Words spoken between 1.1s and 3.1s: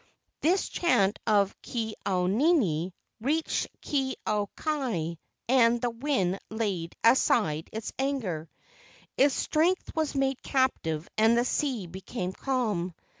of Ke au nini